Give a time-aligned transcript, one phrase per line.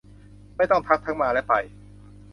[0.57, 1.53] ไม่ต้องทักทั้งมาและไป